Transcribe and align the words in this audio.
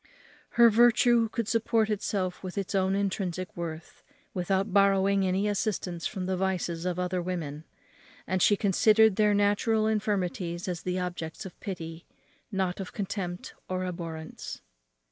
Her 0.57 0.71
virtue 0.71 1.29
could 1.29 1.47
support 1.47 1.87
itself 1.91 2.41
with 2.41 2.57
its 2.57 2.73
own 2.73 2.95
intrinsic 2.95 3.55
worth, 3.55 4.01
without 4.33 4.73
borrowing 4.73 5.23
any 5.27 5.47
assistance 5.47 6.07
from 6.07 6.25
the 6.25 6.35
vices 6.35 6.87
of 6.87 6.97
other 6.97 7.21
women; 7.21 7.65
and 8.25 8.41
she 8.41 8.57
considered 8.57 9.15
their 9.15 9.35
natural 9.35 9.85
infirmities 9.85 10.67
as 10.67 10.81
the 10.81 10.97
objects 10.97 11.45
of 11.45 11.59
pity, 11.59 12.07
not 12.51 12.79
of 12.79 12.93
contempt 12.93 13.53
or 13.69 13.85
abhorrence. 13.85 14.61